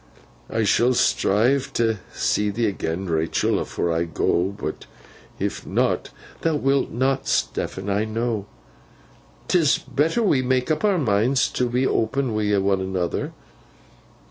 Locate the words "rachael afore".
3.07-3.93